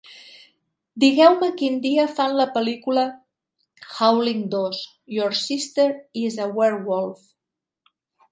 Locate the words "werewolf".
6.61-7.21